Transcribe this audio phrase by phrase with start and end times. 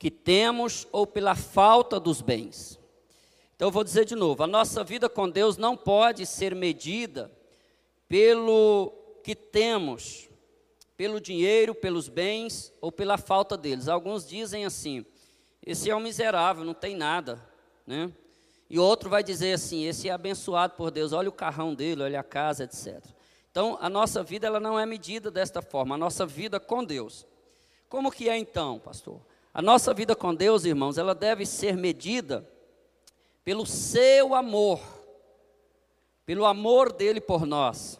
[0.00, 2.80] que temos ou pela falta dos bens.
[3.54, 7.30] Então eu vou dizer de novo: a nossa vida com Deus não pode ser medida
[8.08, 10.30] pelo que temos,
[10.96, 13.88] pelo dinheiro, pelos bens ou pela falta deles.
[13.88, 15.04] Alguns dizem assim:
[15.64, 17.38] esse é um miserável, não tem nada,
[17.86, 18.10] né?
[18.70, 22.20] E outro vai dizer assim: esse é abençoado por Deus, olha o carrão dele, olha
[22.20, 23.04] a casa, etc.
[23.50, 27.26] Então, a nossa vida ela não é medida desta forma, a nossa vida com Deus.
[27.86, 29.20] Como que é então, pastor?
[29.52, 32.48] A nossa vida com Deus, irmãos, ela deve ser medida
[33.44, 34.80] pelo seu amor,
[36.24, 37.98] pelo amor dele por nós,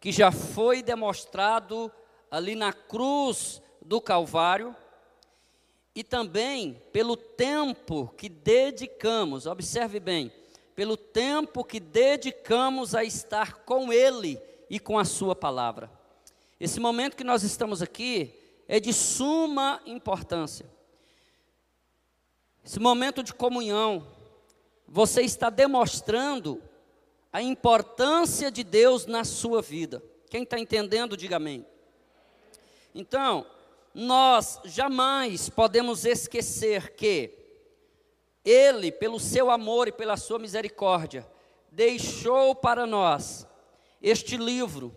[0.00, 1.92] que já foi demonstrado
[2.30, 4.74] ali na cruz do Calvário,
[5.94, 10.32] e também pelo tempo que dedicamos, observe bem,
[10.74, 15.90] pelo tempo que dedicamos a estar com Ele e com a Sua palavra.
[16.58, 18.34] Esse momento que nós estamos aqui
[18.68, 20.64] é de suma importância.
[22.70, 24.06] Esse momento de comunhão,
[24.86, 26.62] você está demonstrando
[27.32, 30.00] a importância de Deus na sua vida.
[30.30, 31.66] Quem está entendendo, diga amém.
[32.94, 33.44] Então,
[33.92, 37.34] nós jamais podemos esquecer que
[38.44, 41.26] Ele, pelo seu amor e pela sua misericórdia,
[41.72, 43.48] deixou para nós
[44.00, 44.94] este livro,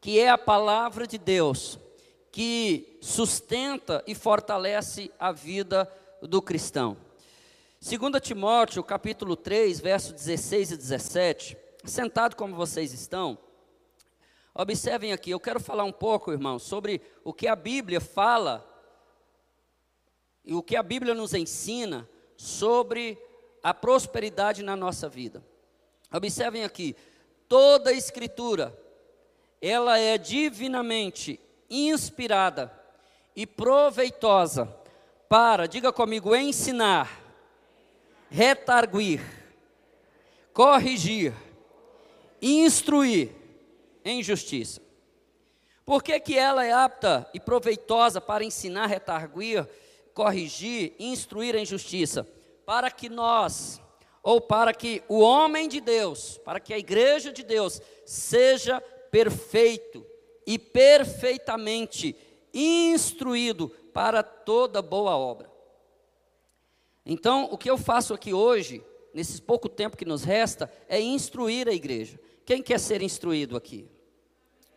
[0.00, 1.78] que é a palavra de Deus,
[2.32, 5.88] que sustenta e fortalece a vida
[6.22, 6.96] do cristão.
[7.80, 13.38] 2 Timóteo, capítulo 3, versos 16 e 17, sentado como vocês estão,
[14.58, 18.66] Observem aqui, eu quero falar um pouco, irmãos, sobre o que a Bíblia fala
[20.42, 23.18] e o que a Bíblia nos ensina sobre
[23.62, 25.44] a prosperidade na nossa vida.
[26.10, 26.96] Observem aqui,
[27.46, 28.74] toda a escritura,
[29.60, 31.38] ela é divinamente
[31.68, 32.72] inspirada
[33.34, 34.74] e proveitosa
[35.28, 37.20] para, diga comigo, ensinar,
[38.30, 39.20] retarguir,
[40.52, 41.32] corrigir,
[42.40, 43.30] instruir
[44.04, 44.80] em justiça.
[45.84, 49.68] Por que, que ela é apta e proveitosa para ensinar, retarguir,
[50.12, 52.26] corrigir, instruir em justiça?
[52.64, 53.80] Para que nós,
[54.22, 60.04] ou para que o homem de Deus, para que a igreja de Deus seja perfeito
[60.44, 62.16] e perfeitamente
[62.52, 65.50] instruído para toda boa obra.
[67.06, 68.84] Então, o que eu faço aqui hoje,
[69.14, 72.20] nesse pouco tempo que nos resta, é instruir a igreja.
[72.44, 73.88] Quem quer ser instruído aqui?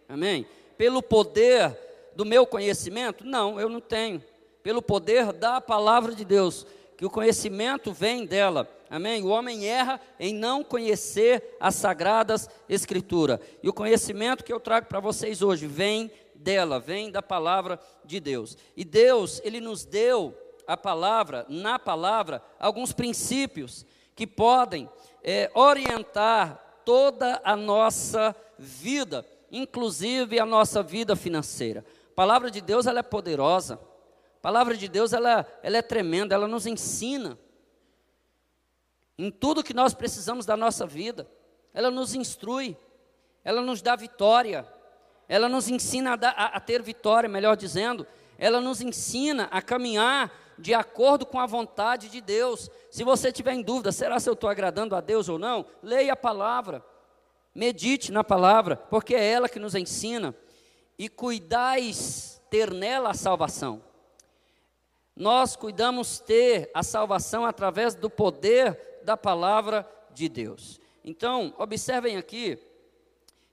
[0.08, 0.48] Amém?
[0.78, 1.78] Pelo poder
[2.16, 3.26] do meu conhecimento?
[3.26, 4.24] Não, eu não tenho.
[4.64, 6.66] Pelo poder da palavra de Deus,
[6.96, 8.74] que o conhecimento vem dela.
[8.90, 9.22] Amém?
[9.22, 13.42] O homem erra em não conhecer as sagradas escrituras.
[13.62, 18.20] E o conhecimento que eu trago para vocês hoje vem dela, vem da palavra de
[18.20, 18.58] Deus.
[18.76, 20.36] E Deus, ele nos deu
[20.66, 23.86] a palavra, na palavra, alguns princípios
[24.16, 24.90] que podem
[25.24, 31.86] é, orientar toda a nossa vida inclusive a nossa vida financeira.
[32.12, 33.76] A palavra de Deus ela é poderosa.
[34.38, 37.38] A palavra de Deus ela, ela é tremenda, ela nos ensina
[39.18, 41.30] em tudo que nós precisamos da nossa vida.
[41.74, 42.78] Ela nos instrui,
[43.44, 44.68] ela nos dá vitória,
[45.30, 49.62] ela nos ensina a, dar, a, a ter vitória, melhor dizendo, ela nos ensina a
[49.62, 52.70] caminhar de acordo com a vontade de Deus.
[52.90, 55.68] Se você tiver em dúvida, será se eu estou agradando a Deus ou não?
[55.84, 56.84] Leia a palavra.
[57.54, 60.36] Medite na palavra, porque é ela que nos ensina.
[60.98, 63.84] E cuidais ter nela a salvação.
[65.16, 70.80] Nós cuidamos ter a salvação através do poder da palavra de Deus.
[71.04, 72.58] Então, observem aqui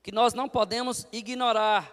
[0.06, 1.92] que nós não podemos ignorar,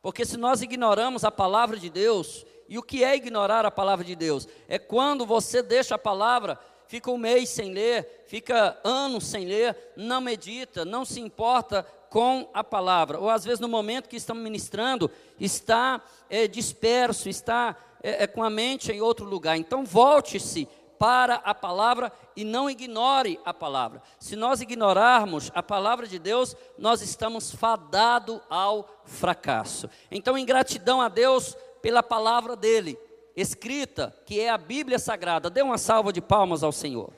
[0.00, 4.04] porque se nós ignoramos a palavra de Deus, e o que é ignorar a palavra
[4.04, 4.46] de Deus?
[4.68, 9.76] É quando você deixa a palavra fica um mês sem ler, fica anos sem ler,
[9.96, 14.44] não medita, não se importa com a palavra, ou às vezes no momento que estamos
[14.44, 15.10] ministrando,
[15.40, 16.00] está
[16.30, 19.56] é, disperso, está é, é, com a mente em outro lugar.
[19.56, 20.68] Então volte-se
[21.02, 24.00] para a palavra e não ignore a palavra.
[24.20, 29.90] Se nós ignorarmos a palavra de Deus, nós estamos fadados ao fracasso.
[30.12, 32.96] Então, em gratidão a Deus pela palavra dele,
[33.34, 35.50] escrita, que é a Bíblia Sagrada.
[35.50, 37.12] Dê uma salva de palmas ao Senhor.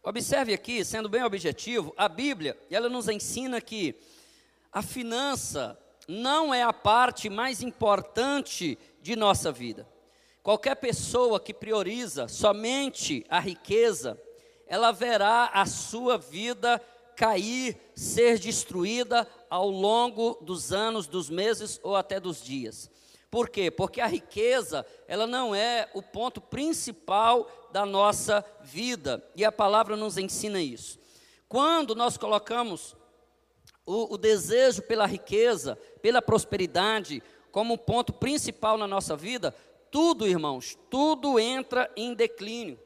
[0.00, 4.00] Observe aqui, sendo bem objetivo, a Bíblia, ela nos ensina que
[4.72, 5.76] a finança
[6.08, 9.86] não é a parte mais importante de nossa vida.
[10.42, 14.20] Qualquer pessoa que prioriza somente a riqueza,
[14.66, 16.80] ela verá a sua vida
[17.14, 22.90] cair, ser destruída ao longo dos anos, dos meses ou até dos dias.
[23.30, 23.70] Por quê?
[23.70, 29.96] Porque a riqueza, ela não é o ponto principal da nossa vida, e a palavra
[29.96, 30.98] nos ensina isso.
[31.48, 32.96] Quando nós colocamos
[33.84, 39.54] o, o desejo pela riqueza, pela prosperidade, como ponto principal na nossa vida,
[39.90, 42.80] tudo, irmãos, tudo entra em declínio.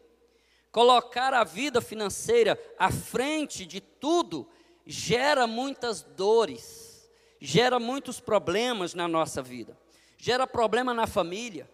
[0.72, 4.46] Colocar a vida financeira à frente de tudo
[4.84, 7.08] gera muitas dores,
[7.40, 9.78] gera muitos problemas na nossa vida,
[10.18, 11.70] gera problema na família,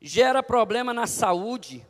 [0.00, 1.86] gera problema na saúde.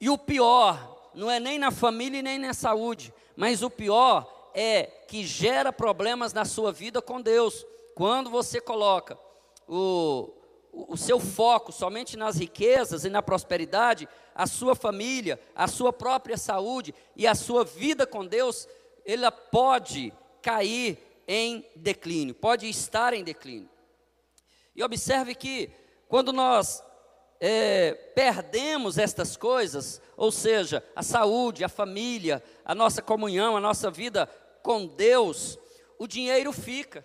[0.00, 4.41] E o pior, não é nem na família e nem na saúde, mas o pior
[4.54, 7.66] é que gera problemas na sua vida com Deus.
[7.94, 9.18] Quando você coloca
[9.68, 10.32] o,
[10.72, 16.36] o seu foco somente nas riquezas e na prosperidade, a sua família, a sua própria
[16.36, 18.66] saúde e a sua vida com Deus,
[19.04, 20.98] ela pode cair
[21.28, 23.70] em declínio, pode estar em declínio.
[24.74, 25.70] E observe que
[26.08, 26.82] quando nós
[27.40, 33.90] é, perdemos estas coisas, ou seja, a saúde, a família, a nossa comunhão, a nossa
[33.90, 34.28] vida
[34.62, 35.58] com Deus,
[35.98, 37.04] o dinheiro fica.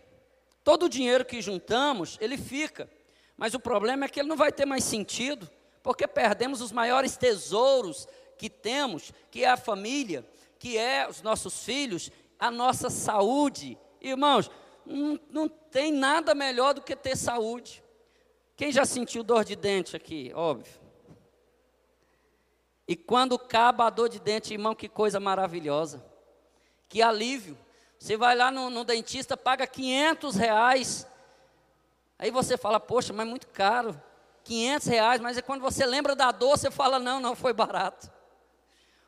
[0.63, 2.89] Todo o dinheiro que juntamos, ele fica.
[3.35, 5.49] Mas o problema é que ele não vai ter mais sentido,
[5.83, 8.07] porque perdemos os maiores tesouros
[8.37, 10.27] que temos, que é a família,
[10.59, 13.77] que é os nossos filhos, a nossa saúde.
[14.01, 14.49] Irmãos,
[14.85, 17.83] não, não tem nada melhor do que ter saúde.
[18.55, 20.31] Quem já sentiu dor de dente aqui?
[20.33, 20.81] Óbvio.
[22.87, 26.03] E quando acaba a dor de dente, irmão, que coisa maravilhosa.
[26.89, 27.57] Que alívio.
[27.99, 31.07] Você vai lá no, no dentista, paga 500 reais
[32.19, 33.99] Aí você fala, poxa, mas é muito caro,
[34.43, 38.11] 500 reais, mas é quando você lembra da dor, você fala, não, não foi barato.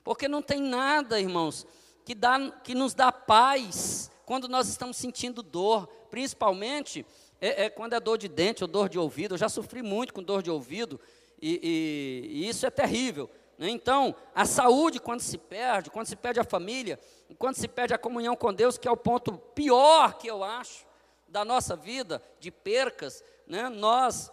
[0.04, 1.66] Porque não tem nada, irmãos,
[2.06, 7.06] que, dá, que nos dá paz quando nós estamos sentindo dor, principalmente
[7.42, 9.34] é, é quando é dor de dente ou dor de ouvido.
[9.34, 11.00] Eu já sofri muito com dor de ouvido
[11.42, 11.60] e,
[12.32, 13.30] e, e isso é terrível.
[13.60, 13.70] Né?
[13.70, 16.98] Então, a saúde, quando se perde, quando se perde a família,
[17.38, 20.88] quando se perde a comunhão com Deus, que é o ponto pior que eu acho,
[21.28, 24.32] da nossa vida, de percas, né, nós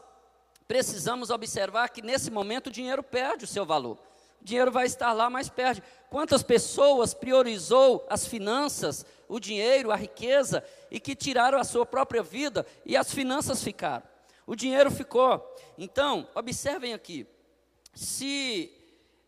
[0.68, 3.98] precisamos observar que nesse momento o dinheiro perde o seu valor.
[4.40, 5.82] O dinheiro vai estar lá, mas perde.
[6.08, 12.22] Quantas pessoas priorizou as finanças, o dinheiro, a riqueza, e que tiraram a sua própria
[12.22, 14.04] vida e as finanças ficaram?
[14.46, 15.44] O dinheiro ficou.
[15.76, 17.26] Então, observem aqui:
[17.92, 18.75] se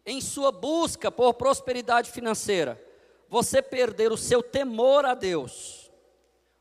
[0.09, 2.83] em sua busca por prosperidade financeira,
[3.29, 5.91] você perder o seu temor a Deus,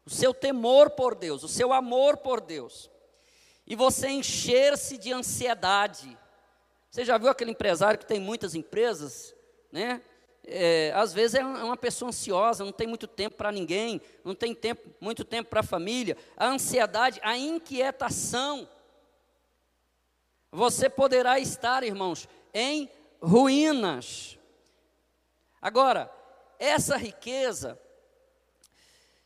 [0.06, 2.92] o seu temor por Deus, o seu amor por Deus,
[3.66, 6.18] e você encher-se de ansiedade.
[6.90, 9.34] Você já viu aquele empresário que tem muitas empresas,
[9.72, 10.02] né?
[10.50, 14.34] É, às vezes é, é uma pessoa ansiosa, não tem muito tempo para ninguém, não
[14.34, 16.16] tem tempo, muito tempo para a família.
[16.38, 18.68] A ansiedade, a inquietação.
[20.50, 22.90] Você poderá estar, irmãos, em
[23.28, 24.40] ruínas.
[25.62, 26.10] Agora,
[26.58, 27.80] essa riqueza,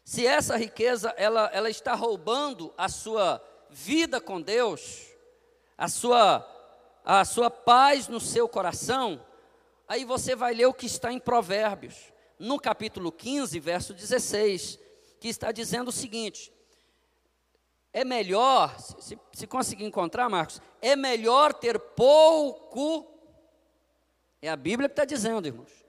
[0.03, 5.07] se essa riqueza ela, ela está roubando a sua vida com Deus,
[5.77, 6.45] a sua,
[7.05, 9.23] a sua paz no seu coração,
[9.87, 14.79] aí você vai ler o que está em Provérbios, no capítulo 15, verso 16,
[15.19, 16.51] que está dizendo o seguinte:
[17.93, 23.10] é melhor, se, se conseguir encontrar, Marcos, é melhor ter pouco,
[24.41, 25.85] é a Bíblia que está dizendo, irmãos,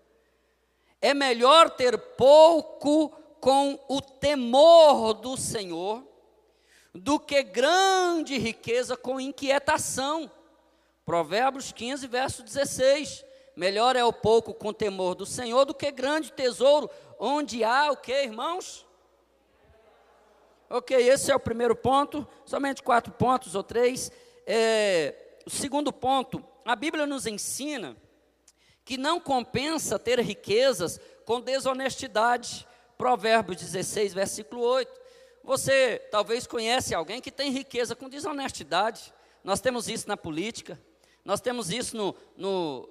[1.01, 3.09] é melhor ter pouco
[3.41, 6.07] com o temor do Senhor
[6.95, 10.31] do que grande riqueza com inquietação.
[11.05, 13.25] Provérbios 15, verso 16.
[13.57, 17.97] Melhor é o pouco com temor do Senhor do que grande tesouro, onde há o
[17.97, 18.87] que, irmãos?
[20.71, 24.13] Ok, esse é o primeiro ponto, somente quatro pontos ou três.
[24.47, 27.97] É, o segundo ponto, a Bíblia nos ensina
[28.85, 32.67] que não compensa ter riquezas com desonestidade.
[32.99, 35.01] Provérbios 16, versículo 8.
[35.45, 39.13] Você talvez conhece alguém que tem riqueza com desonestidade.
[39.43, 40.81] Nós temos isso na política,
[41.25, 42.89] nós temos isso no, no,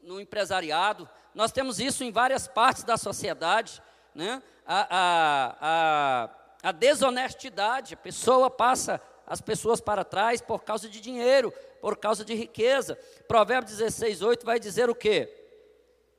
[0.00, 3.82] no empresariado, nós temos isso em várias partes da sociedade.
[4.14, 4.42] Né?
[4.64, 11.00] A, a, a, a desonestidade, a pessoa passa as pessoas para trás por causa de
[11.00, 12.98] dinheiro, por causa de riqueza.
[13.28, 15.32] Provérbios 16, 8 vai dizer o quê?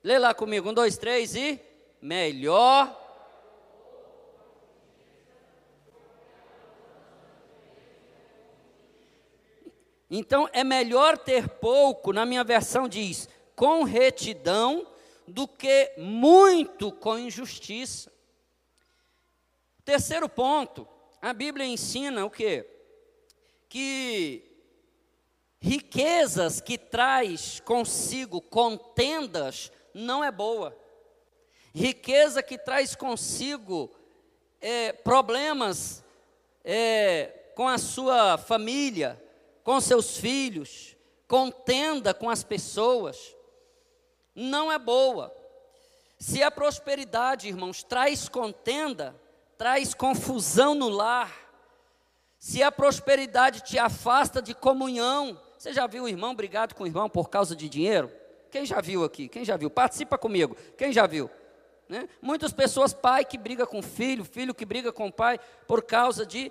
[0.04, 1.60] Lê lá comigo, um, dois, três e
[2.02, 2.98] melhor
[10.12, 14.88] Então é melhor ter pouco, na minha versão diz, com retidão,
[15.28, 18.12] do que muito com injustiça.
[19.86, 20.88] Terceiro ponto,
[21.22, 22.79] a Bíblia ensina o quê?
[23.70, 24.44] Que
[25.62, 30.78] riquezas que traz consigo contendas não é boa.
[31.74, 33.92] Riqueza que traz consigo
[34.60, 36.04] é, problemas
[36.64, 39.22] é, com a sua família,
[39.64, 40.96] com seus filhos,
[41.28, 43.36] contenda com as pessoas,
[44.34, 45.36] não é boa.
[46.18, 49.16] Se a prosperidade, irmãos, traz contenda,
[49.58, 51.49] traz confusão no lar,
[52.40, 56.88] se a prosperidade te afasta de comunhão, você já viu o irmão brigado com o
[56.88, 58.10] irmão por causa de dinheiro?
[58.50, 59.28] Quem já viu aqui?
[59.28, 59.70] Quem já viu?
[59.70, 60.56] Participa comigo.
[60.78, 61.30] Quem já viu?
[61.90, 62.08] Né?
[62.22, 66.50] Muitas pessoas, pai que briga com filho, filho que briga com pai por causa de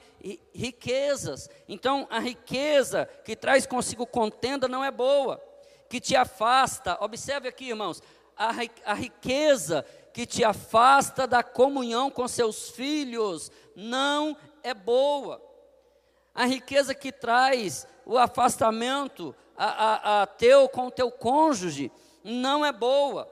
[0.54, 1.48] riquezas.
[1.66, 5.42] Então, a riqueza que traz consigo contenda não é boa,
[5.88, 6.98] que te afasta.
[7.00, 8.02] Observe aqui, irmãos,
[8.36, 8.50] a,
[8.84, 15.47] a riqueza que te afasta da comunhão com seus filhos não é boa.
[16.34, 21.90] A riqueza que traz o afastamento a, a, a teu com o teu cônjuge
[22.22, 23.28] não é boa.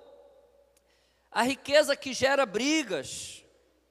[1.31, 3.45] A riqueza que gera brigas,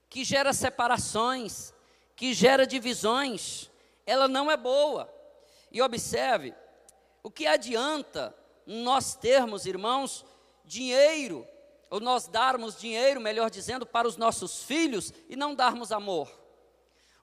[0.10, 1.74] que gera separações,
[2.16, 3.70] que gera divisões,
[4.06, 5.14] ela não é boa.
[5.72, 6.54] E observe,
[7.22, 8.36] o que adianta
[8.66, 10.26] nós termos, irmãos,
[10.64, 11.48] dinheiro,
[11.90, 16.45] ou nós darmos dinheiro, melhor dizendo, para os nossos filhos e não darmos amor?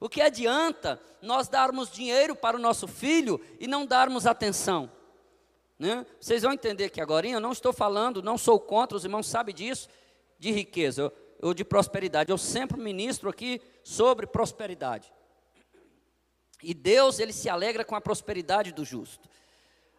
[0.03, 4.91] O que adianta nós darmos dinheiro para o nosso filho e não darmos atenção?
[5.79, 6.05] Né?
[6.19, 9.55] Vocês vão entender que agora eu não estou falando, não sou contra, os irmãos sabem
[9.55, 9.89] disso,
[10.41, 12.33] de riqueza ou de prosperidade.
[12.33, 15.13] Eu sempre ministro aqui sobre prosperidade.
[16.61, 19.29] E Deus, ele se alegra com a prosperidade do justo.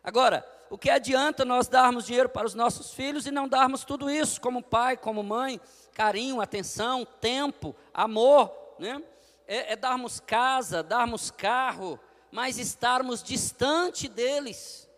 [0.03, 4.09] Agora, o que adianta nós darmos dinheiro para os nossos filhos e não darmos tudo
[4.09, 5.61] isso, como pai, como mãe,
[5.93, 9.01] carinho, atenção, tempo, amor, né?
[9.53, 11.99] É, é darmos casa, darmos carro,
[12.31, 14.89] mas estarmos distante deles,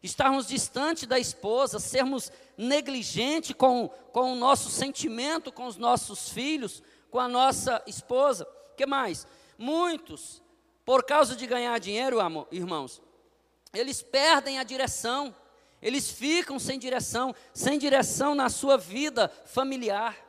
[0.00, 6.84] estarmos distante da esposa, sermos negligente com, com o nosso sentimento, com os nossos filhos,
[7.10, 8.46] com a nossa esposa.
[8.76, 9.26] que mais?
[9.58, 10.40] Muitos,
[10.84, 12.18] por causa de ganhar dinheiro,
[12.52, 13.02] irmãos,
[13.74, 15.34] eles perdem a direção,
[15.82, 20.25] eles ficam sem direção, sem direção na sua vida familiar,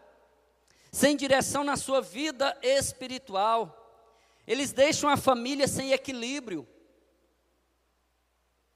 [0.91, 3.74] sem direção na sua vida espiritual.
[4.46, 6.67] Eles deixam a família sem equilíbrio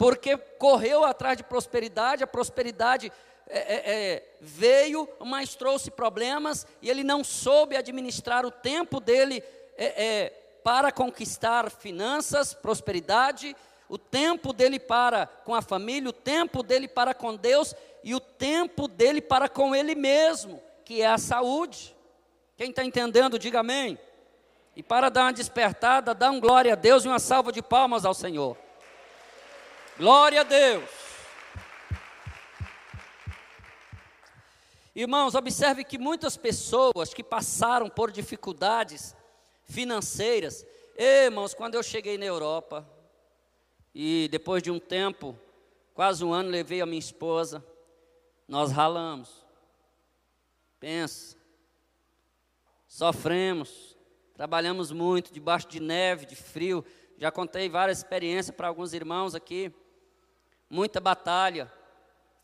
[0.02, 3.12] porque correu atrás de prosperidade, a prosperidade
[3.48, 9.44] é, é, é, veio, mas trouxe problemas, e ele não soube administrar o tempo dele
[9.78, 10.30] é, é,
[10.64, 13.56] para conquistar finanças, prosperidade,
[13.88, 18.20] o tempo dele para com a família, o tempo dele para com Deus e o
[18.20, 21.96] tempo dele para com ele mesmo, que é a saúde.
[22.62, 23.98] Quem está entendendo, diga amém.
[24.76, 28.06] E para dar uma despertada, dá um glória a Deus e uma salva de palmas
[28.06, 28.56] ao Senhor.
[29.98, 30.88] Glória a Deus.
[34.96, 39.16] Irmãos, observe que muitas pessoas que passaram por dificuldades
[39.64, 40.64] financeiras,
[40.96, 42.88] irmãos, quando eu cheguei na Europa,
[43.92, 45.36] e depois de um tempo,
[45.96, 47.66] quase um ano, levei a minha esposa,
[48.48, 49.44] nós ralamos.
[50.80, 51.41] Pensa,
[53.02, 53.98] sofremos,
[54.36, 56.86] trabalhamos muito, debaixo de neve, de frio.
[57.18, 59.74] Já contei várias experiências para alguns irmãos aqui.
[60.70, 61.72] Muita batalha,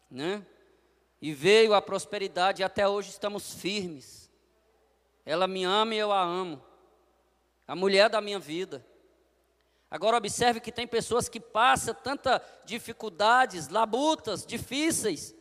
[0.10, 0.44] né?
[1.22, 4.32] E veio a prosperidade e até hoje estamos firmes.
[5.24, 6.60] Ela me ama e eu a amo.
[7.68, 8.84] A mulher da minha vida.
[9.92, 15.36] Agora observe que tem pessoas que passam tanta dificuldades, labutas, difíceis,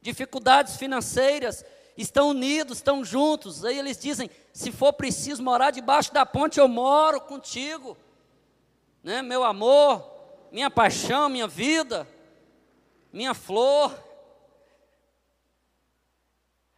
[0.00, 1.64] dificuldades financeiras,
[2.02, 3.64] estão unidos, estão juntos.
[3.64, 7.96] Aí eles dizem: se for preciso morar debaixo da ponte, eu moro contigo.
[9.02, 9.22] Né?
[9.22, 10.04] Meu amor,
[10.50, 12.06] minha paixão, minha vida,
[13.12, 13.96] minha flor.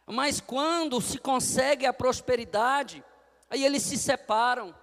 [0.05, 3.03] Mas quando se consegue a prosperidade,
[3.49, 4.73] aí eles se separam.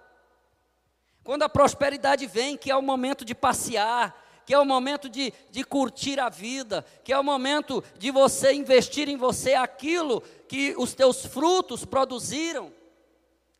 [1.23, 5.33] Quando a prosperidade vem, que é o momento de passear, que é o momento de,
[5.51, 10.73] de curtir a vida, que é o momento de você investir em você aquilo que
[10.77, 12.71] os teus frutos produziram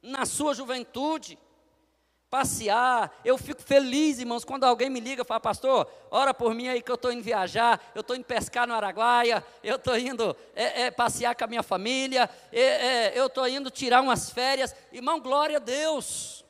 [0.02, 1.38] na sua juventude
[2.30, 3.14] passear.
[3.26, 6.82] Eu fico feliz, irmãos, quando alguém me liga e fala, pastor, ora por mim aí
[6.82, 10.84] que eu estou indo viajar, eu estou indo pescar no Araguaia, eu estou indo é,
[10.84, 14.74] é, passear com a minha família, é, é eu estou indo tirar umas férias.
[14.94, 16.47] Irmão, glória a Deus.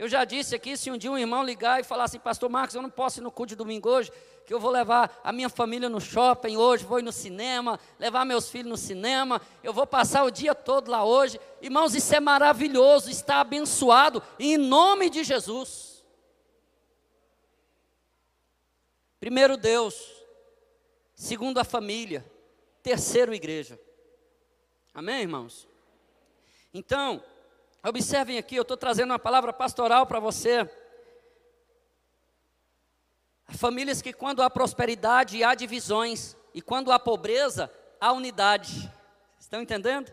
[0.00, 2.74] Eu já disse aqui, se um dia um irmão ligar e falar assim, pastor Marcos,
[2.74, 4.10] eu não posso ir no culto de domingo hoje,
[4.46, 8.24] que eu vou levar a minha família no shopping hoje, vou ir no cinema, levar
[8.24, 11.38] meus filhos no cinema, eu vou passar o dia todo lá hoje.
[11.60, 16.02] Irmãos, isso é maravilhoso, está abençoado, em nome de Jesus.
[19.20, 20.02] Primeiro Deus,
[21.14, 22.24] segundo a família,
[22.82, 23.78] terceiro igreja.
[24.94, 25.68] Amém, irmãos?
[26.72, 27.22] Então,
[27.82, 30.68] Observem aqui, eu estou trazendo uma palavra pastoral para você.
[33.48, 38.90] Famílias que, quando há prosperidade, há divisões, e quando há pobreza, há unidade.
[39.38, 40.12] Estão entendendo?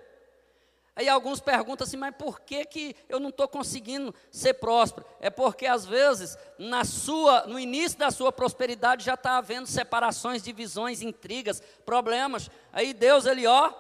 [0.96, 5.06] Aí alguns perguntam assim, mas por que, que eu não estou conseguindo ser próspero?
[5.20, 10.42] É porque às vezes, na sua, no início da sua prosperidade, já está havendo separações,
[10.42, 12.50] divisões, intrigas, problemas.
[12.74, 13.72] Aí Deus, ele, ó,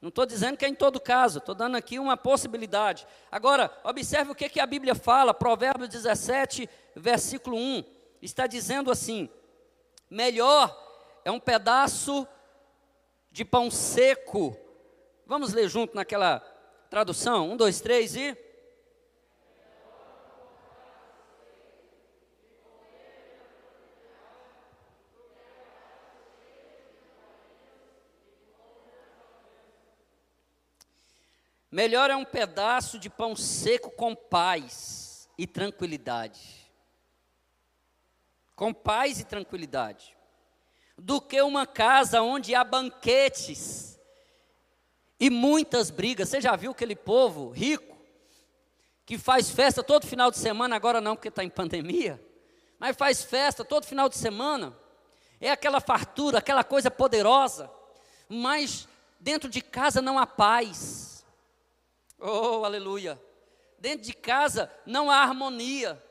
[0.00, 3.06] não estou dizendo que é em todo caso, estou dando aqui uma possibilidade.
[3.30, 7.84] Agora, observe o que, que a Bíblia fala, Provérbios 17, versículo 1.
[8.20, 9.28] Está dizendo assim:
[10.10, 10.76] melhor
[11.24, 12.26] é um pedaço
[13.30, 14.56] de pão seco.
[15.26, 16.40] Vamos ler junto naquela
[16.88, 17.50] tradução?
[17.50, 18.36] Um, dois, três e.
[31.76, 36.72] Melhor é um pedaço de pão seco com paz e tranquilidade.
[38.54, 40.16] Com paz e tranquilidade.
[40.96, 44.00] Do que uma casa onde há banquetes
[45.20, 46.30] e muitas brigas.
[46.30, 47.94] Você já viu aquele povo rico
[49.04, 52.18] que faz festa todo final de semana, agora não porque está em pandemia,
[52.78, 54.74] mas faz festa todo final de semana.
[55.38, 57.70] É aquela fartura, aquela coisa poderosa,
[58.30, 58.88] mas
[59.20, 61.15] dentro de casa não há paz
[62.18, 63.20] Oh, aleluia.
[63.78, 66.02] Dentro de casa não há harmonia.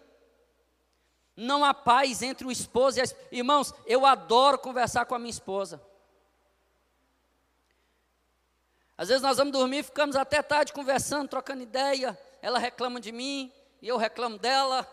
[1.35, 3.27] Não há paz entre o esposo e a esposa.
[3.31, 5.81] Irmãos, eu adoro conversar com a minha esposa.
[8.97, 12.17] Às vezes nós vamos dormir, ficamos até tarde conversando, trocando ideia.
[12.41, 14.89] Ela reclama de mim e eu reclamo dela.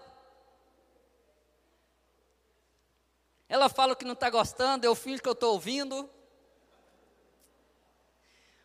[3.48, 6.08] Ela fala que não está gostando, eu fingo que eu estou ouvindo.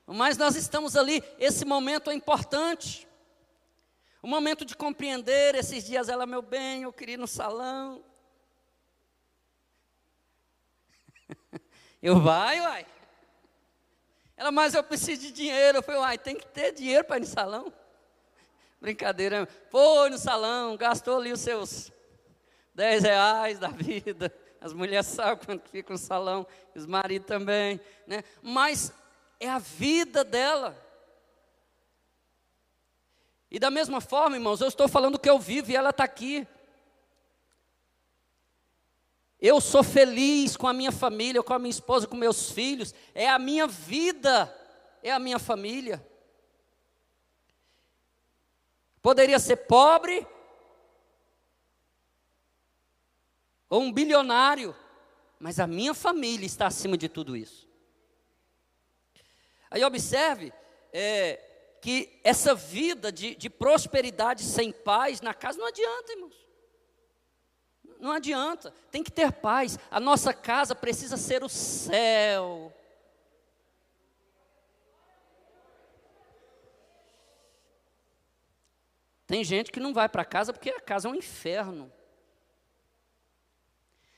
[0.07, 3.05] Mas nós estamos ali, esse momento é importante.
[4.23, 8.03] O momento de compreender, esses dias ela, meu bem, eu queria ir no salão.
[12.01, 12.85] Eu vai, uai.
[14.37, 15.79] Ela, mas eu preciso de dinheiro.
[15.79, 17.73] Eu falei, uai, tem que ter dinheiro para ir no salão.
[18.79, 19.47] Brincadeira.
[19.71, 21.91] Foi no salão, gastou ali os seus
[22.75, 24.31] 10 reais da vida.
[24.61, 27.81] As mulheres sabem quanto fica no salão, os maridos também.
[28.05, 28.23] Né?
[28.43, 28.93] Mas
[29.39, 30.75] é a vida dela.
[33.49, 36.45] E da mesma forma, irmãos, eu estou falando que eu vivo e ela está aqui.
[39.39, 42.93] Eu sou feliz com a minha família, com a minha esposa, com meus filhos.
[43.13, 44.53] É a minha vida,
[45.03, 46.05] é a minha família.
[49.01, 50.27] Poderia ser pobre
[53.69, 54.75] ou um bilionário,
[55.39, 57.66] mas a minha família está acima de tudo isso.
[59.69, 60.53] Aí observe
[60.93, 61.39] é,
[61.81, 66.47] que essa vida de, de prosperidade sem paz na casa não adianta, irmãos.
[67.99, 69.77] Não adianta, tem que ter paz.
[69.89, 72.73] A nossa casa precisa ser o céu.
[79.25, 81.91] Tem gente que não vai para casa porque a casa é um inferno.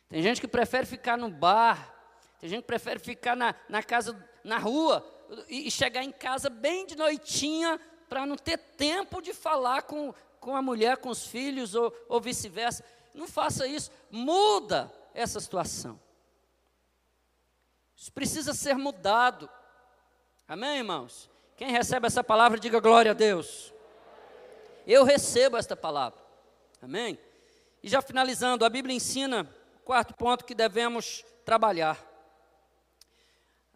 [0.07, 1.95] Tem gente que prefere ficar no bar.
[2.39, 5.05] Tem gente que prefere ficar na, na casa, na rua,
[5.47, 10.55] e chegar em casa bem de noitinha para não ter tempo de falar com, com
[10.55, 12.83] a mulher, com os filhos ou, ou vice-versa.
[13.13, 15.99] Não faça isso, muda essa situação.
[17.95, 19.49] Isso precisa ser mudado.
[20.47, 21.29] Amém, irmãos?
[21.55, 23.73] Quem recebe essa palavra, diga glória a Deus.
[24.87, 26.19] Eu recebo esta palavra.
[26.81, 27.19] Amém?
[27.83, 29.47] E já finalizando, a Bíblia ensina,
[29.83, 32.08] quarto ponto que devemos trabalhar.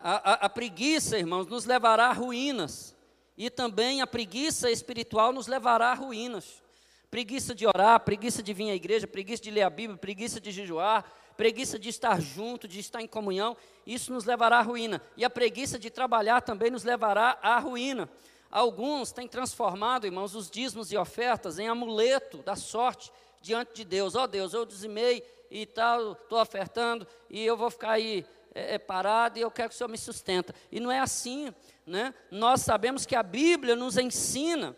[0.06, 2.94] A, a, a preguiça, irmãos, nos levará a ruínas.
[3.38, 6.62] E também a preguiça espiritual nos levará a ruínas.
[7.10, 10.52] Preguiça de orar, preguiça de vir à igreja, preguiça de ler a Bíblia, preguiça de
[10.52, 11.06] jejuar,
[11.38, 13.56] preguiça de estar junto, de estar em comunhão,
[13.88, 15.02] isso nos levará à ruína.
[15.16, 18.10] E a preguiça de trabalhar também nos levará à ruína.
[18.52, 23.10] Alguns têm transformado, irmãos, os dízimos e ofertas em amuleto da sorte
[23.42, 24.16] diante de Deus.
[24.16, 28.76] Ó oh, Deus, eu dizimei e tal, estou ofertando, e eu vou ficar aí é,
[28.76, 30.54] é, parado e eu quero que o Senhor me sustenta.
[30.72, 31.54] E não é assim,
[31.86, 32.14] né?
[32.32, 34.76] Nós sabemos que a Bíblia nos ensina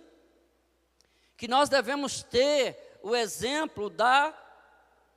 [1.37, 4.33] que nós devemos ter o exemplo da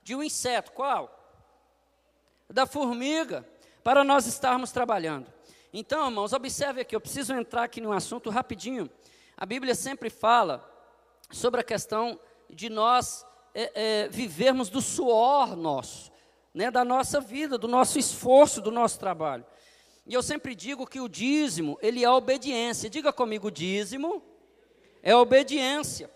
[0.02, 1.14] de um inseto, qual?
[2.48, 3.46] Da formiga,
[3.84, 5.30] para nós estarmos trabalhando.
[5.72, 8.90] Então, irmãos, observe aqui, eu preciso entrar aqui num assunto rapidinho.
[9.36, 10.66] A Bíblia sempre fala
[11.30, 12.18] sobre a questão
[12.48, 16.10] de nós é, é, vivermos do suor nosso,
[16.54, 19.44] né, da nossa vida, do nosso esforço, do nosso trabalho.
[20.06, 22.88] E eu sempre digo que o dízimo, ele é obediência.
[22.88, 24.22] Diga comigo, dízimo
[25.02, 26.10] é obediência.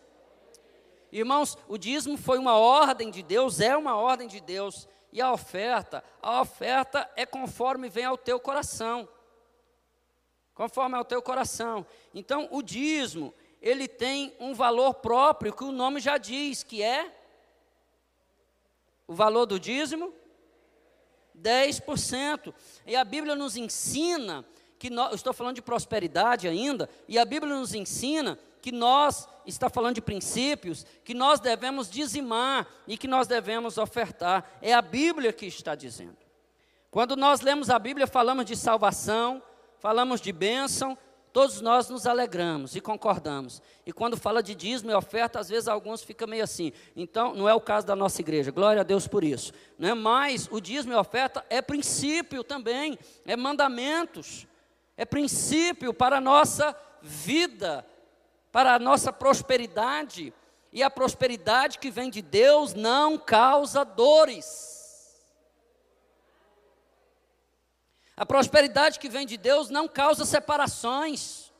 [1.12, 4.88] Irmãos, o dízimo foi uma ordem de Deus, é uma ordem de Deus.
[5.12, 9.06] E a oferta, a oferta é conforme vem ao teu coração.
[10.54, 11.86] Conforme ao teu coração.
[12.14, 17.14] Então, o dízimo, ele tem um valor próprio, que o nome já diz, que é
[19.06, 20.14] o valor do dízimo
[21.40, 22.52] 10%.
[22.86, 24.44] E a Bíblia nos ensina
[24.78, 29.68] que nós, estou falando de prosperidade ainda, e a Bíblia nos ensina que nós, está
[29.68, 34.58] falando de princípios, que nós devemos dizimar e que nós devemos ofertar.
[34.60, 36.16] É a Bíblia que está dizendo.
[36.90, 39.42] Quando nós lemos a Bíblia, falamos de salvação,
[39.78, 40.96] falamos de bênção,
[41.32, 43.62] Todos nós nos alegramos e concordamos.
[43.86, 46.72] E quando fala de dízimo e oferta, às vezes alguns ficam meio assim.
[46.94, 48.50] Então, não é o caso da nossa igreja.
[48.50, 49.52] Glória a Deus por isso.
[49.78, 49.94] Né?
[49.94, 54.46] Mas o dízimo e oferta é princípio também, é mandamentos,
[54.94, 57.86] é princípio para a nossa vida,
[58.50, 60.34] para a nossa prosperidade.
[60.70, 64.81] E a prosperidade que vem de Deus não causa dores.
[68.16, 71.52] A prosperidade que vem de Deus não causa separações.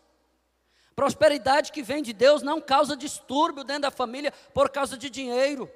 [0.95, 5.71] Prosperidade que vem de Deus não causa distúrbio dentro da família por causa de dinheiro.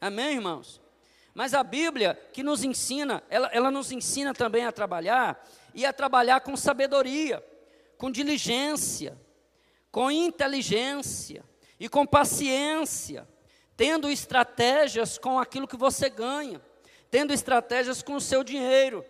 [0.00, 0.80] Amém, irmãos?
[1.34, 5.92] Mas a Bíblia que nos ensina, ela, ela nos ensina também a trabalhar e a
[5.92, 7.44] trabalhar com sabedoria,
[7.98, 9.18] com diligência,
[9.90, 11.44] com inteligência
[11.78, 13.28] e com paciência,
[13.76, 16.60] tendo estratégias com aquilo que você ganha,
[17.10, 19.04] tendo estratégias com o seu dinheiro.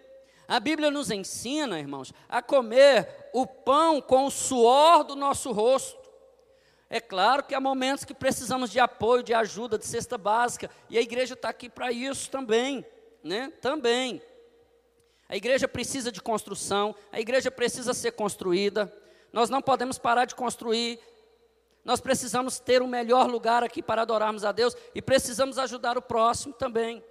[0.50, 6.10] A Bíblia nos ensina, irmãos, a comer o pão com o suor do nosso rosto.
[6.88, 10.98] É claro que há momentos que precisamos de apoio, de ajuda, de cesta básica, e
[10.98, 12.84] a igreja está aqui para isso também,
[13.22, 13.52] né?
[13.60, 14.20] Também.
[15.28, 18.92] A igreja precisa de construção, a igreja precisa ser construída.
[19.32, 20.98] Nós não podemos parar de construir.
[21.84, 25.96] Nós precisamos ter o um melhor lugar aqui para adorarmos a Deus e precisamos ajudar
[25.96, 27.04] o próximo também.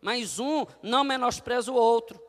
[0.00, 2.20] Mas um não menospreza o outro.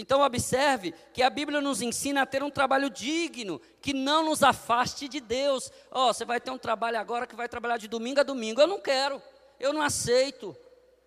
[0.00, 4.44] Então, observe que a Bíblia nos ensina a ter um trabalho digno, que não nos
[4.44, 5.72] afaste de Deus.
[5.90, 8.60] Ó, oh, você vai ter um trabalho agora que vai trabalhar de domingo a domingo.
[8.60, 9.20] Eu não quero,
[9.58, 10.56] eu não aceito.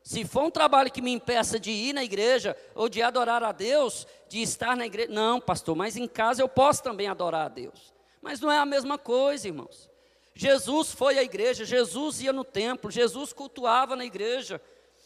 [0.03, 3.53] Se for um trabalho que me impeça de ir na igreja, ou de adorar a
[3.53, 5.09] Deus, de estar na igreja.
[5.09, 7.93] Não, pastor, mas em casa eu posso também adorar a Deus.
[8.21, 9.89] Mas não é a mesma coisa, irmãos.
[10.35, 14.61] Jesus foi à igreja, Jesus ia no templo, Jesus cultuava na igreja.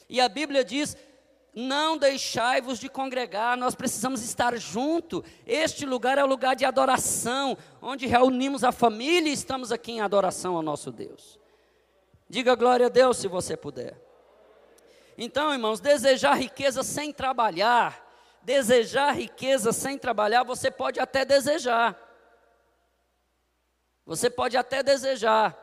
[0.09, 0.97] E a Bíblia diz
[1.55, 5.23] não deixai-vos de congregar, nós precisamos estar junto.
[5.47, 10.01] Este lugar é o lugar de adoração, onde reunimos a família e estamos aqui em
[10.01, 11.39] adoração ao nosso Deus.
[12.27, 13.97] Diga glória a Deus se você puder.
[15.17, 18.05] Então, irmãos, desejar riqueza sem trabalhar,
[18.41, 21.97] desejar riqueza sem trabalhar, você pode até desejar.
[24.05, 25.57] Você pode até desejar.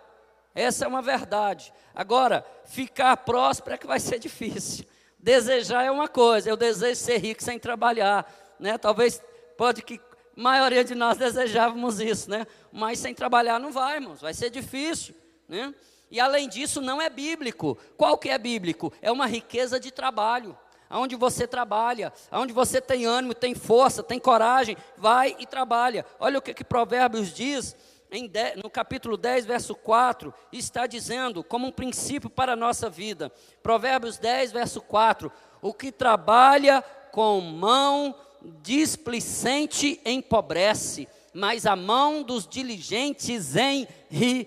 [0.54, 1.72] Essa é uma verdade.
[1.94, 4.86] Agora, ficar próspero é que vai ser difícil.
[5.22, 8.76] Desejar é uma coisa, eu desejo ser rico sem trabalhar, né?
[8.76, 9.22] Talvez
[9.56, 10.00] pode que
[10.36, 12.44] a maioria de nós desejávamos isso, né?
[12.72, 15.14] Mas sem trabalhar não vai, irmãos, vai ser difícil,
[15.48, 15.72] né?
[16.10, 17.78] E além disso, não é bíblico.
[17.96, 18.92] Qual que é bíblico?
[19.00, 20.58] É uma riqueza de trabalho.
[20.90, 26.04] Onde você trabalha, onde você tem ânimo, tem força, tem coragem, vai e trabalha.
[26.20, 27.74] Olha o que, que Provérbios diz
[28.62, 33.32] no capítulo 10, verso 4, está dizendo, como um princípio para a nossa vida.
[33.62, 38.14] Provérbios 10, verso 4: O que trabalha com mão
[38.60, 44.44] displicente empobrece, mas a mão dos diligentes enriquece.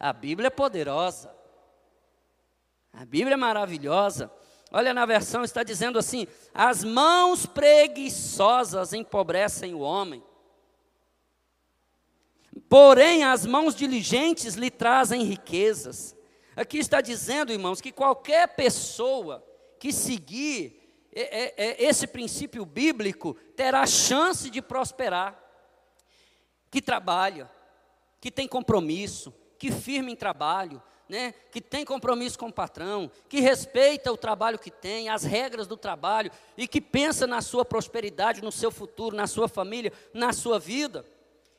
[0.00, 1.30] A Bíblia é poderosa.
[2.90, 4.30] A Bíblia é maravilhosa.
[4.72, 10.22] Olha na versão, está dizendo assim: as mãos preguiçosas empobrecem o homem
[12.68, 16.16] porém as mãos diligentes lhe trazem riquezas.
[16.56, 19.44] Aqui está dizendo, irmãos, que qualquer pessoa
[19.78, 20.80] que seguir
[21.78, 25.40] esse princípio bíblico terá chance de prosperar,
[26.70, 27.48] que trabalha,
[28.20, 33.38] que tem compromisso, que firme em trabalho, né, que tem compromisso com o patrão, que
[33.40, 38.42] respeita o trabalho que tem, as regras do trabalho e que pensa na sua prosperidade,
[38.42, 41.04] no seu futuro, na sua família, na sua vida.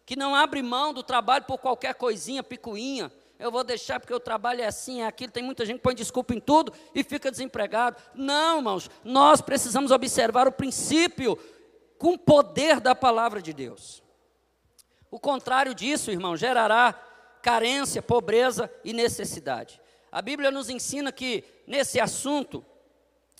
[0.05, 3.11] Que não abre mão do trabalho por qualquer coisinha, picuinha.
[3.39, 5.31] Eu vou deixar porque o trabalho é assim, é aquilo.
[5.31, 7.97] Tem muita gente que põe desculpa em tudo e fica desempregado.
[8.13, 11.37] Não, irmãos, nós precisamos observar o princípio
[11.97, 14.03] com o poder da palavra de Deus.
[15.09, 16.93] O contrário disso, irmão, gerará
[17.41, 19.81] carência, pobreza e necessidade.
[20.11, 22.65] A Bíblia nos ensina que nesse assunto,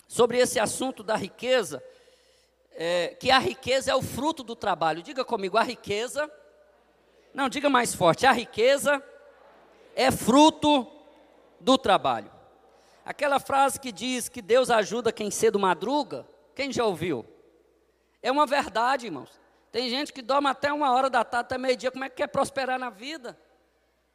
[0.06, 1.82] sobre esse assunto da riqueza,
[2.72, 5.02] é, que a riqueza é o fruto do trabalho.
[5.02, 6.30] Diga comigo, a riqueza.
[7.36, 9.04] Não, diga mais forte, a riqueza
[9.94, 10.90] é fruto
[11.60, 12.32] do trabalho.
[13.04, 17.26] Aquela frase que diz que Deus ajuda quem cedo madruga, quem já ouviu?
[18.22, 19.28] É uma verdade, irmãos.
[19.70, 22.28] Tem gente que dorme até uma hora da tarde, até meio-dia, como é que quer
[22.28, 23.38] prosperar na vida?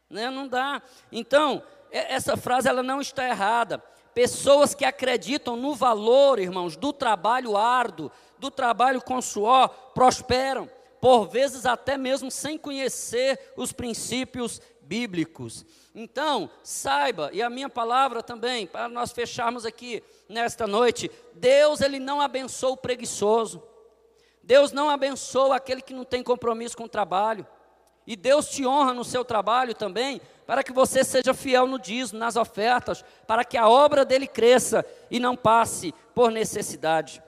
[0.09, 0.31] Né?
[0.31, 0.81] Não dá.
[1.11, 3.77] Então, essa frase ela não está errada.
[4.15, 10.67] Pessoas que acreditam no valor, irmãos, do trabalho árduo, do trabalho com suor, prosperam,
[11.01, 15.65] por vezes até mesmo sem conhecer os princípios bíblicos.
[15.95, 21.99] Então, saiba, e a minha palavra também, para nós fecharmos aqui nesta noite, Deus ele
[21.99, 23.63] não abençoa o preguiçoso.
[24.43, 27.47] Deus não abençoa aquele que não tem compromisso com o trabalho.
[28.05, 32.19] E Deus te honra no seu trabalho também, para que você seja fiel no dízimo,
[32.19, 37.23] nas ofertas, para que a obra dele cresça e não passe por necessidade.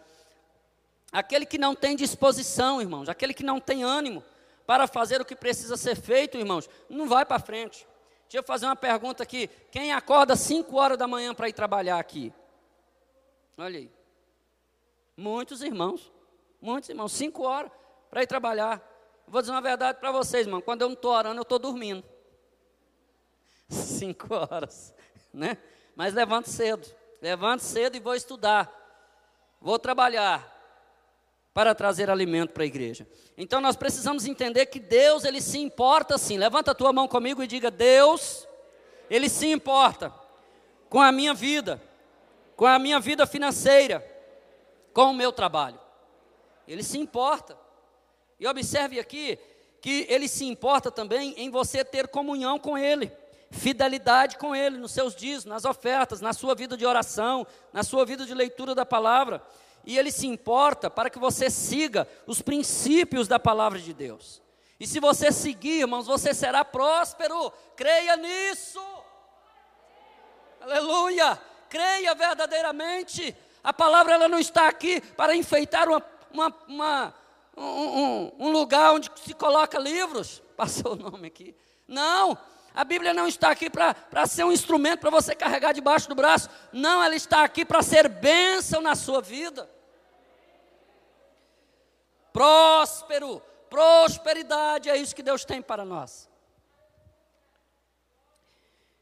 [1.13, 4.23] Aquele que não tem disposição, irmãos, aquele que não tem ânimo
[4.65, 7.88] para fazer o que precisa ser feito, irmãos, não vai para frente.
[8.23, 11.99] Deixa eu fazer uma pergunta aqui: quem acorda 5 horas da manhã para ir trabalhar
[11.99, 12.34] aqui?
[13.56, 13.91] Olha aí.
[15.15, 16.12] Muitos irmãos,
[16.60, 17.71] muitos irmãos, 5 horas
[18.10, 18.82] para ir trabalhar.
[19.28, 20.62] Vou dizer uma verdade para vocês, irmão.
[20.62, 22.04] Quando eu não estou orando, eu estou dormindo.
[23.69, 24.93] Cinco horas,
[25.34, 25.58] né?
[25.95, 26.88] Mas levanto cedo.
[27.21, 28.71] Levanto cedo e vou estudar.
[29.62, 30.53] Vou trabalhar
[31.54, 33.08] para trazer alimento para a igreja.
[33.38, 36.38] Então nós precisamos entender que Deus, ele se importa sim.
[36.38, 38.48] Levanta a tua mão comigo e diga: Deus,
[39.10, 40.13] ele se importa
[40.89, 41.82] com a minha vida,
[42.56, 44.06] com a minha vida financeira,
[44.94, 45.80] com o meu trabalho.
[46.68, 47.58] Ele se importa.
[48.39, 49.38] E observe aqui
[49.80, 53.12] que ele se importa também em você ter comunhão com ele,
[53.52, 58.06] fidelidade com ele nos seus dias, nas ofertas, na sua vida de oração, na sua
[58.06, 59.42] vida de leitura da palavra.
[59.86, 64.41] E ele se importa para que você siga os princípios da palavra de Deus.
[64.80, 67.52] E se você seguir, irmãos, você será próspero.
[67.76, 68.82] Creia nisso.
[70.62, 71.39] Aleluia!
[71.69, 73.36] Creia verdadeiramente.
[73.63, 77.13] A palavra ela não está aqui para enfeitar uma, uma, uma
[77.56, 80.41] um, um, um lugar onde se coloca livros.
[80.56, 81.56] Passou o nome aqui.
[81.88, 82.38] Não,
[82.74, 86.50] a Bíblia não está aqui para ser um instrumento para você carregar debaixo do braço.
[86.72, 89.69] Não, ela está aqui para ser bênção na sua vida.
[92.34, 96.30] Próspero, prosperidade, é isso que Deus tem para nós.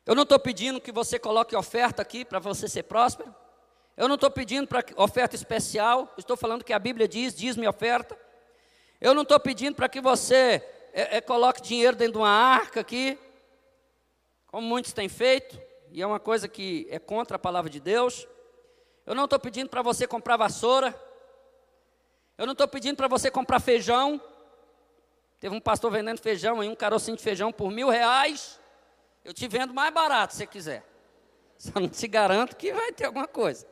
[0.05, 3.33] Eu não estou pedindo que você coloque oferta aqui para você ser próspero.
[3.95, 6.13] Eu não estou pedindo para oferta especial.
[6.17, 8.19] Estou falando que a Bíblia diz, diz-me oferta.
[8.99, 10.61] Eu não estou pedindo para que você
[10.93, 13.17] é, é, coloque dinheiro dentro de uma arca aqui,
[14.47, 18.27] como muitos têm feito, e é uma coisa que é contra a palavra de Deus.
[19.05, 20.93] Eu não estou pedindo para você comprar vassoura.
[22.41, 24.19] Eu não estou pedindo para você comprar feijão.
[25.39, 28.59] Teve um pastor vendendo feijão aí, um carocinho de feijão por mil reais.
[29.23, 30.83] Eu te vendo mais barato se você quiser.
[31.55, 33.67] Só não te garanto que vai ter alguma coisa.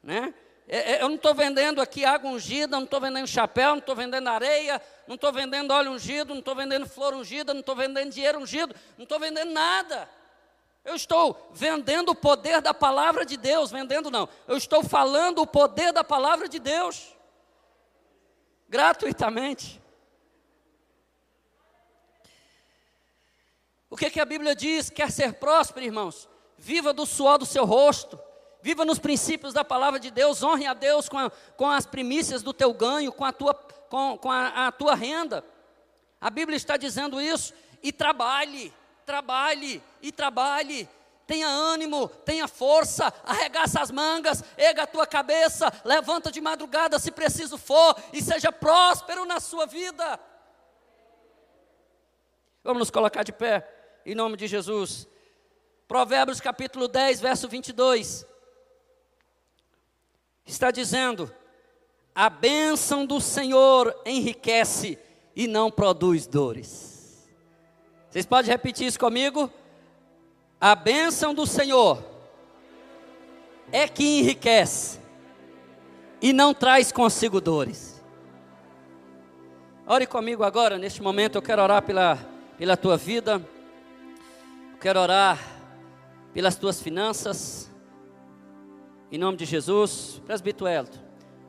[0.00, 0.32] Né?
[0.68, 3.96] É, é, eu não estou vendendo aqui água ungida, não estou vendendo chapéu, não estou
[3.96, 8.08] vendendo areia, não estou vendendo óleo ungido, não estou vendendo flor ungida, não estou vendendo
[8.12, 10.08] dinheiro ungido, não estou vendendo nada.
[10.84, 15.46] Eu estou vendendo o poder da palavra de Deus, vendendo não, eu estou falando o
[15.46, 17.14] poder da palavra de Deus,
[18.74, 19.80] gratuitamente.
[23.88, 24.90] O que, que a Bíblia diz?
[24.90, 26.28] Quer ser próspero, irmãos?
[26.58, 28.18] Viva do suor do seu rosto
[28.64, 32.42] Viva nos princípios da palavra de Deus, honre a Deus com, a, com as primícias
[32.42, 35.44] do teu ganho, com, a tua, com, com a, a tua renda.
[36.18, 37.52] A Bíblia está dizendo isso.
[37.82, 38.72] E trabalhe,
[39.04, 40.88] trabalhe e trabalhe.
[41.26, 47.10] Tenha ânimo, tenha força, arregaça as mangas, erga a tua cabeça, levanta de madrugada se
[47.10, 50.20] preciso for e seja próspero na sua vida.
[52.62, 53.66] Vamos nos colocar de pé,
[54.04, 55.08] em nome de Jesus.
[55.88, 58.26] Provérbios capítulo 10, verso 22
[60.46, 61.32] está dizendo:
[62.14, 64.98] a bênção do Senhor enriquece
[65.34, 67.28] e não produz dores.
[68.10, 69.50] Vocês podem repetir isso comigo?
[70.64, 72.02] A bênção do Senhor
[73.70, 74.98] é que enriquece
[76.22, 78.02] e não traz consigo dores.
[79.86, 82.16] Ore comigo agora, neste momento eu quero orar pela,
[82.56, 83.46] pela tua vida,
[84.72, 85.38] eu quero orar
[86.32, 87.70] pelas tuas finanças,
[89.12, 90.22] em nome de Jesus.
[90.24, 90.98] Presbítero Elton,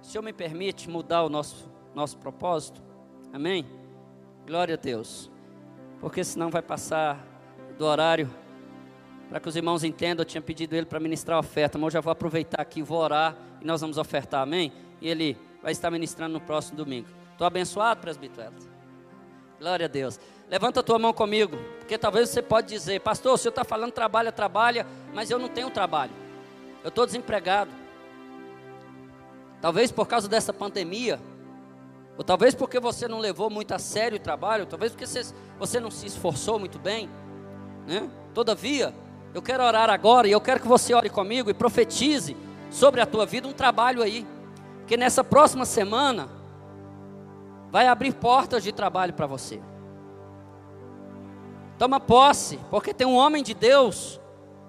[0.01, 2.84] o Senhor me permite mudar o nosso, nosso propósito?
[3.32, 3.65] Amém?
[4.45, 5.32] Glória a Deus,
[6.01, 7.25] porque senão vai passar
[7.78, 8.30] do horário,
[9.29, 11.91] para que os irmãos entendam, eu tinha pedido ele para ministrar a oferta, mas eu
[11.91, 14.71] já vou aproveitar aqui, vou orar e nós vamos ofertar, amém?
[15.01, 17.07] E ele vai estar ministrando no próximo domingo.
[17.31, 18.53] Estou abençoado, presbítero?
[19.59, 20.19] Glória a Deus.
[20.49, 23.91] Levanta a tua mão comigo, porque talvez você pode dizer, pastor, o senhor está falando
[23.91, 26.11] trabalha, trabalha, mas eu não tenho trabalho.
[26.83, 27.71] Eu estou desempregado.
[29.59, 31.19] Talvez por causa dessa pandemia,
[32.15, 35.79] ou talvez porque você não levou muito a sério o trabalho, talvez porque você, você
[35.79, 37.09] não se esforçou muito bem.
[37.88, 38.07] Né?
[38.33, 38.93] Todavia,
[39.36, 42.38] eu quero orar agora e eu quero que você ore comigo e profetize
[42.71, 44.26] sobre a tua vida um trabalho aí.
[44.88, 46.30] Que nessa próxima semana
[47.69, 49.60] vai abrir portas de trabalho para você.
[51.78, 54.21] Toma posse, porque tem um homem de Deus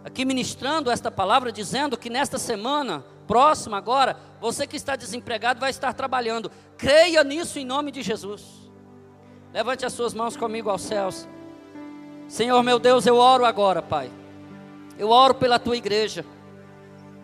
[0.04, 5.70] aqui ministrando esta palavra, dizendo que nesta semana próxima agora, você que está desempregado vai
[5.70, 6.50] estar trabalhando.
[6.76, 8.42] Creia nisso em nome de Jesus.
[9.52, 11.28] Levante as suas mãos comigo aos céus.
[12.26, 14.10] Senhor meu Deus, eu oro agora, Pai.
[14.98, 16.24] Eu oro pela tua igreja.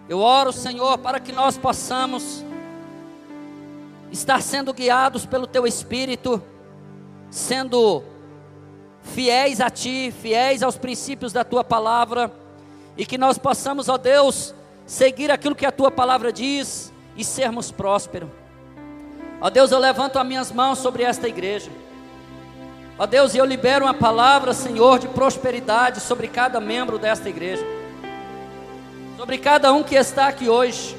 [0.08, 2.44] Eu oro, Senhor, para que nós possamos
[4.10, 6.42] estar sendo guiados pelo teu espírito,
[7.30, 8.02] sendo
[9.02, 12.30] fiéis a ti, fiéis aos princípios da tua palavra,
[12.96, 14.54] e que nós possamos, ó Deus,
[14.86, 18.28] seguir aquilo que a tua palavra diz e sermos prósperos.
[19.40, 21.70] Ó Deus, eu levanto as minhas mãos sobre esta igreja.
[22.98, 27.64] Ó Deus, eu libero uma palavra, Senhor, de prosperidade sobre cada membro desta igreja,
[29.16, 30.96] sobre cada um que está aqui hoje,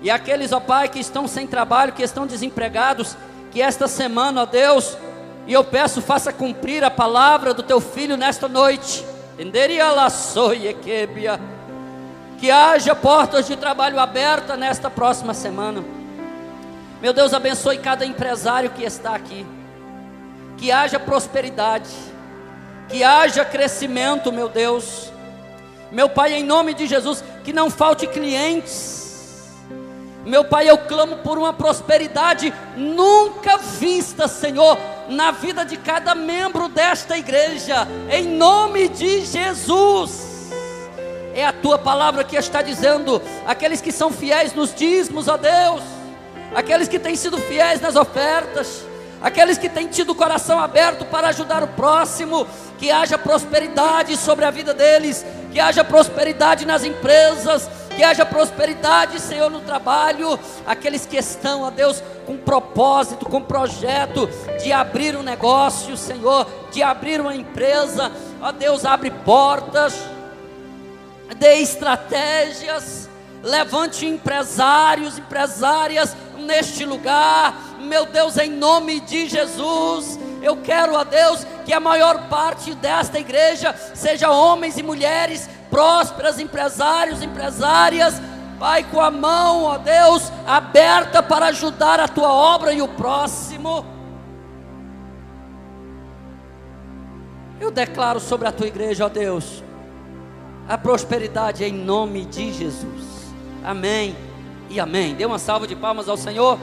[0.00, 3.16] e aqueles, ó Pai, que estão sem trabalho, que estão desempregados,
[3.50, 4.96] que esta semana, ó Deus,
[5.46, 9.04] e eu peço, faça cumprir a palavra do teu filho nesta noite.
[12.38, 15.84] Que haja portas de trabalho abertas nesta próxima semana.
[17.00, 19.44] Meu Deus, abençoe cada empresário que está aqui.
[20.62, 21.90] Que haja prosperidade,
[22.88, 25.12] que haja crescimento, meu Deus.
[25.90, 29.02] Meu Pai, em nome de Jesus, que não falte clientes
[30.24, 36.68] meu Pai, eu clamo por uma prosperidade nunca vista, Senhor, na vida de cada membro
[36.68, 40.50] desta igreja, em nome de Jesus.
[41.34, 45.82] É a tua palavra que está dizendo: aqueles que são fiéis nos dízimos, ó Deus,
[46.54, 48.84] aqueles que têm sido fiéis nas ofertas,
[49.22, 52.46] aqueles que têm tido o coração aberto para ajudar o próximo,
[52.78, 59.20] que haja prosperidade sobre a vida deles, que haja prosperidade nas empresas, que haja prosperidade,
[59.20, 64.28] Senhor, no trabalho, aqueles que estão, ó Deus, com propósito, com projeto
[64.62, 69.94] de abrir um negócio, Senhor, de abrir uma empresa, ó Deus, abre portas,
[71.36, 73.08] dê estratégias,
[73.42, 80.18] levante empresários, empresárias neste lugar, meu Deus, em nome de Jesus.
[80.42, 86.38] Eu quero, ó Deus, que a maior parte desta igreja seja homens e mulheres prósperas,
[86.38, 88.20] empresários, empresárias,
[88.58, 93.84] Pai, com a mão, ó Deus, aberta para ajudar a tua obra e o próximo.
[97.58, 99.64] Eu declaro sobre a tua igreja, ó Deus,
[100.68, 103.34] a prosperidade em nome de Jesus.
[103.64, 104.31] Amém
[104.72, 105.14] e amém.
[105.14, 106.58] Dê uma salva de palmas ao Senhor.